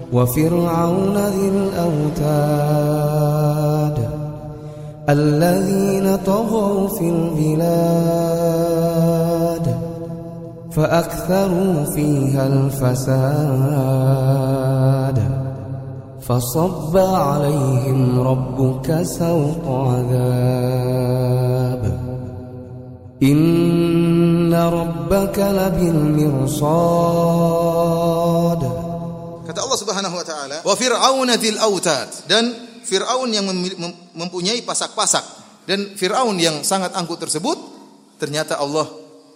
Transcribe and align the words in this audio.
Wa 0.06 0.22
fir'aun 0.22 1.18
dhil 1.18 1.61
awtad 1.82 3.96
Alladzina 5.11 6.14
taghaw 6.22 6.95
fil 6.95 7.34
bilad 7.34 8.70
فأكثروا 10.70 11.91
فيها 11.91 12.46
الفساد 12.46 13.91
فصب 16.25 16.96
عليهم 16.96 18.20
ربك 18.20 19.03
سوط 19.03 19.64
عذاب 19.67 21.21
إن 23.22 24.54
ربك 24.54 25.39
لبالمرصاد 25.39 26.71
kata 29.50 29.67
Allah 29.67 29.79
Subhanahu 29.82 30.14
wa 30.14 30.22
taala 30.22 30.62
wa 30.62 30.75
fir'auna 30.79 31.35
dzil 31.35 31.58
autad 31.58 32.06
dan 32.30 32.55
Firaun 32.86 33.34
yang 33.34 33.50
mempunyai 34.14 34.62
pasak-pasak 34.62 35.25
dan 35.67 35.98
Firaun 35.98 36.39
yang 36.39 36.62
sangat 36.62 36.94
angkuh 36.94 37.19
tersebut 37.19 37.58
ternyata 38.22 38.62
Allah 38.62 38.86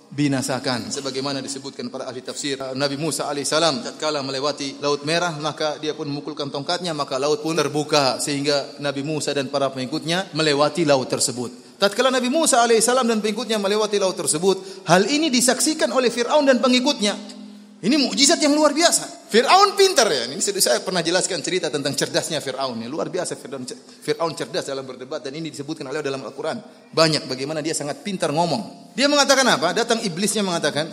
binasakan. 0.10 0.90
Sebagaimana 0.90 1.40
disebutkan 1.40 1.88
para 1.94 2.10
ahli 2.10 2.26
tafsir 2.26 2.58
Nabi 2.74 2.98
Musa 2.98 3.30
alaihissalam 3.30 3.86
tatkala 3.86 4.26
melewati 4.26 4.82
laut 4.82 5.06
merah 5.06 5.38
maka 5.38 5.78
dia 5.78 5.94
pun 5.94 6.10
memukulkan 6.10 6.50
tongkatnya 6.50 6.98
maka 6.98 7.22
laut 7.22 7.46
pun 7.46 7.54
terbuka 7.54 8.18
sehingga 8.18 8.82
Nabi 8.82 9.06
Musa 9.06 9.32
dan 9.32 9.48
para 9.54 9.70
pengikutnya 9.70 10.34
melewati 10.34 10.84
laut 10.84 11.08
tersebut. 11.08 11.80
Tatkala 11.80 12.12
Nabi 12.12 12.28
Musa 12.28 12.60
alaihissalam 12.60 13.08
dan 13.08 13.24
pengikutnya 13.24 13.56
melewati 13.56 14.02
laut 14.02 14.18
tersebut 14.18 14.86
hal 14.90 15.08
ini 15.08 15.32
disaksikan 15.32 15.88
oleh 15.96 16.12
Firaun 16.12 16.44
dan 16.44 16.60
pengikutnya 16.60 17.39
ini 17.80 17.96
mukjizat 17.96 18.44
yang 18.44 18.52
luar 18.60 18.76
biasa. 18.76 19.32
Fir'aun 19.32 19.80
pintar 19.80 20.12
ya. 20.12 20.28
Ini 20.28 20.44
saya 20.60 20.84
pernah 20.84 21.00
jelaskan 21.00 21.40
cerita 21.40 21.72
tentang 21.72 21.96
cerdasnya 21.96 22.44
Fir'aun. 22.44 22.76
Ya. 22.84 22.92
Luar 22.92 23.08
biasa 23.08 23.40
Fir'aun, 23.40 24.36
cerdas 24.36 24.68
dalam 24.68 24.84
berdebat 24.84 25.24
dan 25.24 25.32
ini 25.32 25.48
disebutkan 25.48 25.88
oleh 25.88 26.04
dalam 26.04 26.20
Al-Quran. 26.20 26.60
Banyak 26.92 27.32
bagaimana 27.32 27.64
dia 27.64 27.72
sangat 27.72 28.04
pintar 28.04 28.36
ngomong. 28.36 28.92
Dia 29.00 29.08
mengatakan 29.08 29.48
apa? 29.48 29.72
Datang 29.72 30.04
iblisnya 30.04 30.44
mengatakan, 30.44 30.92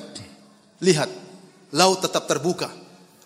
lihat, 0.79 1.11
laut 1.75 1.98
tetap 2.07 2.31
terbuka 2.31 2.70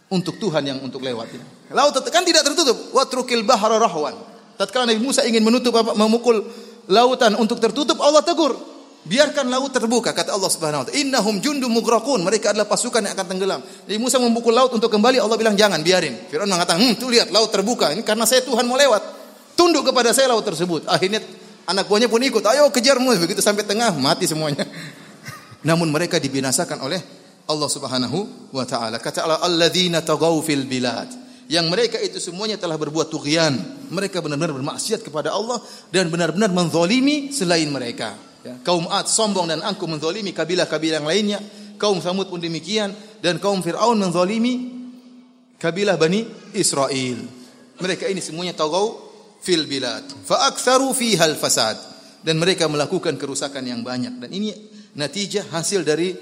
untuk 0.09 0.41
Tuhan 0.41 0.65
yang 0.65 0.79
untuk 0.81 1.05
lewat. 1.05 1.29
Laut 1.77 1.93
tetap, 1.93 2.09
kan 2.17 2.25
tidak 2.25 2.49
tertutup. 2.49 2.97
Watrukil 2.97 3.45
bahara 3.45 3.77
rahwan. 3.77 4.17
Tatkala 4.57 4.89
Nabi 4.89 5.05
Musa 5.05 5.21
ingin 5.29 5.45
menutup 5.45 5.77
apa, 5.77 5.93
memukul 5.93 6.49
lautan 6.89 7.37
untuk 7.37 7.61
tertutup, 7.61 8.01
Allah 8.01 8.25
tegur. 8.25 8.70
Biarkan 9.01 9.49
laut 9.49 9.73
terbuka 9.73 10.13
kata 10.13 10.37
Allah 10.37 10.53
Subhanahu 10.53 10.85
wa 10.85 10.87
taala. 10.93 11.01
Innahum 11.01 11.41
jundum 11.41 11.73
mughraqun. 11.73 12.21
Mereka 12.21 12.53
adalah 12.53 12.69
pasukan 12.69 13.01
yang 13.01 13.17
akan 13.17 13.27
tenggelam. 13.33 13.61
Jadi 13.89 13.97
Musa 13.97 14.21
memukul 14.21 14.53
laut 14.53 14.77
untuk 14.77 14.93
kembali, 14.93 15.17
Allah 15.17 15.41
bilang 15.41 15.57
jangan, 15.57 15.81
biarin. 15.81 16.29
Firaun 16.29 16.45
mengatakan, 16.45 16.85
"Hmm, 16.85 17.01
tuh 17.01 17.09
lihat 17.09 17.33
laut 17.33 17.49
terbuka. 17.49 17.97
Ini 17.97 18.05
karena 18.05 18.29
saya 18.29 18.45
Tuhan 18.45 18.69
mau 18.69 18.77
lewat. 18.77 19.01
Tunduk 19.57 19.89
kepada 19.89 20.13
saya 20.13 20.29
laut 20.29 20.45
tersebut." 20.45 20.85
Akhirnya 20.85 21.25
anak 21.65 21.89
buahnya 21.89 22.13
pun 22.13 22.21
ikut. 22.21 22.45
Ayo 22.45 22.69
kejar 22.69 23.01
Musa. 23.01 23.25
Begitu 23.25 23.41
sampai 23.41 23.65
tengah, 23.65 23.89
mati 23.97 24.29
semuanya. 24.29 24.69
Namun 25.69 25.89
mereka 25.89 26.21
dibinasakan 26.21 26.85
oleh 26.85 27.01
Allah 27.49 27.69
Subhanahu 27.73 28.53
wa 28.53 28.69
taala. 28.69 29.01
Kata 29.01 29.25
Allah, 29.25 29.41
"Alladzina 29.41 30.05
tagaw 30.05 30.37
fil 30.45 30.69
bilad." 30.69 31.09
Yang 31.51 31.67
mereka 31.67 31.97
itu 31.99 32.21
semuanya 32.21 32.61
telah 32.61 32.77
berbuat 32.77 33.11
tughyan. 33.11 33.57
Mereka 33.91 34.21
benar-benar 34.23 34.55
bermaksiat 34.55 35.03
kepada 35.03 35.35
Allah 35.35 35.59
dan 35.91 36.07
benar-benar 36.07 36.53
menzalimi 36.53 37.35
selain 37.35 37.67
mereka. 37.67 38.30
Ya, 38.41 38.57
kaum 38.65 38.89
Ad 38.89 39.05
sombong 39.05 39.53
dan 39.53 39.61
angkuh 39.61 39.85
menzalimi 39.85 40.33
kabilah-kabilah 40.33 41.05
yang 41.05 41.09
lainnya. 41.09 41.41
Kaum 41.77 42.01
Samud 42.01 42.29
pun 42.29 42.41
demikian 42.41 42.93
dan 43.25 43.41
kaum 43.41 43.61
Fir'aun 43.65 43.97
menzalimi 43.97 44.69
kabilah 45.61 46.01
Bani 46.01 46.25
Israel. 46.57 47.21
Mereka 47.81 48.09
ini 48.09 48.21
semuanya 48.21 48.57
tagaw 48.57 48.97
fil 49.41 49.65
bilad. 49.65 50.05
Fa 50.25 50.49
aktsaru 50.49 50.93
fiha 50.93 51.25
al 51.25 51.37
fasad 51.37 51.77
dan 52.21 52.37
mereka 52.37 52.69
melakukan 52.69 53.17
kerusakan 53.17 53.65
yang 53.65 53.81
banyak 53.81 54.21
dan 54.21 54.31
ini 54.33 54.53
natijah 54.97 55.49
hasil 55.53 55.85
dari 55.85 56.13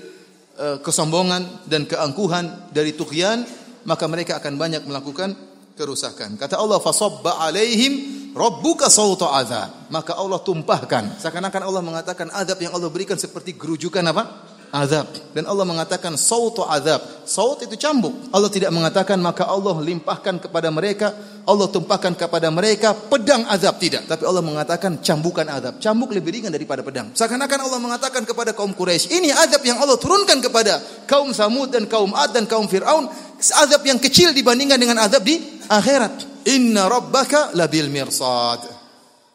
uh, 0.58 0.78
kesombongan 0.78 1.66
dan 1.66 1.86
keangkuhan 1.90 2.70
dari 2.70 2.94
tughyan 2.94 3.42
maka 3.82 4.06
mereka 4.06 4.38
akan 4.38 4.54
banyak 4.58 4.82
melakukan 4.86 5.34
kerusakan. 5.78 6.34
Kata 6.34 6.58
Allah 6.58 6.82
fasabba 6.82 7.38
alaihim 7.42 8.17
Rabbuka 8.38 8.86
sauta 8.86 9.34
azab. 9.34 9.90
Maka 9.90 10.14
Allah 10.14 10.38
tumpahkan. 10.38 11.18
Seakan-akan 11.18 11.62
Allah 11.66 11.82
mengatakan 11.82 12.30
azab 12.30 12.62
yang 12.62 12.70
Allah 12.70 12.86
berikan 12.86 13.18
seperti 13.18 13.58
gerujukan 13.58 14.04
apa? 14.14 14.46
Azab. 14.68 15.10
Dan 15.34 15.48
Allah 15.48 15.66
mengatakan 15.66 16.14
sauta 16.14 16.70
azab. 16.70 17.02
Saut 17.26 17.58
itu 17.66 17.74
cambuk. 17.74 18.14
Allah 18.30 18.46
tidak 18.52 18.70
mengatakan 18.70 19.18
maka 19.18 19.48
Allah 19.48 19.74
limpahkan 19.80 20.38
kepada 20.44 20.68
mereka, 20.70 21.16
Allah 21.48 21.66
tumpahkan 21.72 22.14
kepada 22.14 22.52
mereka 22.52 22.92
pedang 22.94 23.48
azab 23.48 23.80
tidak. 23.80 24.06
Tapi 24.06 24.22
Allah 24.28 24.44
mengatakan 24.44 25.00
cambukan 25.00 25.48
azab. 25.48 25.80
Cambuk 25.82 26.14
lebih 26.14 26.38
ringan 26.38 26.52
daripada 26.52 26.84
pedang. 26.84 27.10
Seakan-akan 27.16 27.58
Allah 27.64 27.80
mengatakan 27.80 28.22
kepada 28.22 28.54
kaum 28.54 28.70
Quraisy, 28.76 29.18
ini 29.18 29.32
azab 29.34 29.64
yang 29.66 29.82
Allah 29.82 29.98
turunkan 29.98 30.38
kepada 30.44 30.78
kaum 31.10 31.34
Samud 31.34 31.72
dan 31.72 31.90
kaum 31.90 32.14
Ad 32.14 32.36
dan 32.36 32.44
kaum 32.46 32.70
Fir'aun. 32.70 33.08
Azab 33.40 33.82
yang 33.82 33.98
kecil 33.98 34.30
dibandingkan 34.30 34.78
dengan 34.78 35.00
azab 35.02 35.24
di 35.24 35.42
akhirat. 35.66 36.37
Inna 36.48 36.88
rabbaka 36.88 37.52
labil 37.52 37.92
mirsad. 37.92 38.64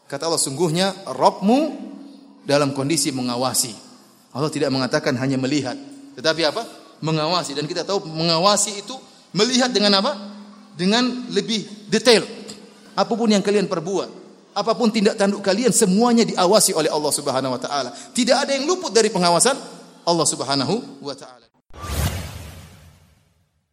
Kata 0.10 0.30
Allah 0.30 0.42
sungguhnya 0.42 1.06
Rabbmu 1.06 1.60
dalam 2.46 2.74
kondisi 2.74 3.14
mengawasi. 3.14 3.74
Allah 4.34 4.50
tidak 4.50 4.74
mengatakan 4.74 5.14
hanya 5.22 5.38
melihat, 5.38 5.78
tetapi 6.18 6.42
apa? 6.42 6.66
Mengawasi 7.06 7.54
dan 7.54 7.70
kita 7.70 7.86
tahu 7.86 8.10
mengawasi 8.10 8.82
itu 8.82 8.98
melihat 9.38 9.70
dengan 9.70 10.02
apa? 10.02 10.18
Dengan 10.74 11.30
lebih 11.30 11.86
detail. 11.86 12.26
Apa 12.98 13.14
pun 13.14 13.30
yang 13.30 13.46
kalian 13.46 13.70
perbuat, 13.70 14.10
apa 14.58 14.74
pun 14.74 14.90
tindak 14.90 15.18
tanduk 15.18 15.42
kalian 15.46 15.70
semuanya 15.70 16.26
diawasi 16.26 16.74
oleh 16.74 16.90
Allah 16.90 17.14
Subhanahu 17.14 17.54
wa 17.54 17.62
taala. 17.62 17.90
Tidak 17.94 18.38
ada 18.38 18.58
yang 18.58 18.66
luput 18.66 18.90
dari 18.90 19.14
pengawasan 19.14 19.58
Allah 20.06 20.26
Subhanahu 20.26 21.02
wa 21.02 21.14
taala. 21.14 21.46